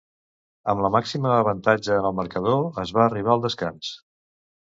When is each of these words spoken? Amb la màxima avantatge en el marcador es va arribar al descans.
Amb 0.71 0.79
la 0.83 0.89
màxima 0.95 1.33
avantatge 1.33 1.93
en 1.99 2.07
el 2.09 2.17
marcador 2.21 2.81
es 2.85 2.93
va 2.99 3.05
arribar 3.05 3.35
al 3.35 3.45
descans. 3.47 3.93